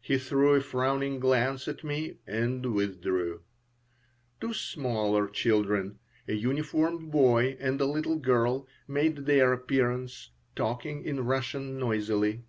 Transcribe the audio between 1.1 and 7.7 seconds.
glance at me, and withdrew. Two smaller children, a uniformed boy